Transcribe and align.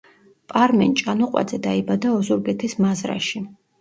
პარმენ 0.53 0.95
ჭანუყვაძე 1.01 1.59
დაიბადა 1.67 2.17
ოზურგეთის 2.21 2.77
მაზრაში. 2.85 3.45